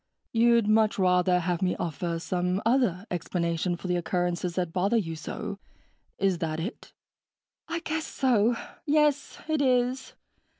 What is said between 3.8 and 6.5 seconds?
the occurrences that bother you so is